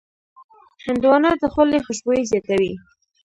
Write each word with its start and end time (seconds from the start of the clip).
هندوانه 0.85 1.31
د 1.41 1.43
خولې 1.53 1.79
خوشبويي 1.85 2.23
زیاتوي. 2.31 2.73